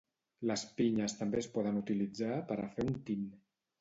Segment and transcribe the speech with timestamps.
[0.51, 3.33] Les pinyes també es poden utilitzar per a fer un tint.